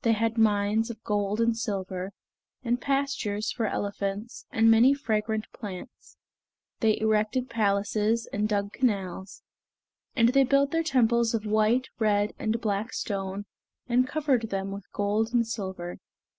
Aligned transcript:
They 0.00 0.12
had 0.14 0.38
mines 0.38 0.88
of 0.88 1.02
gold 1.04 1.38
and 1.38 1.54
silver, 1.54 2.12
and 2.62 2.80
pastures 2.80 3.52
for 3.52 3.66
elephants, 3.66 4.46
and 4.50 4.70
many 4.70 4.94
fragrant 4.94 5.44
plants. 5.52 6.16
They 6.80 6.98
erected 6.98 7.50
palaces 7.50 8.26
and 8.32 8.48
dug 8.48 8.72
canals; 8.72 9.42
and 10.14 10.30
they 10.30 10.44
built 10.44 10.70
their 10.70 10.82
temples 10.82 11.34
of 11.34 11.44
white, 11.44 11.90
red, 11.98 12.32
and 12.38 12.58
black 12.58 12.94
stone, 12.94 13.44
and 13.86 14.08
covered 14.08 14.48
them 14.48 14.70
with 14.70 14.90
gold 14.92 15.34
and 15.34 15.46
silver. 15.46 15.98